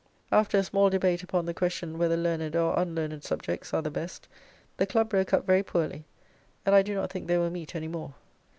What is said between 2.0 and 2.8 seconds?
learned or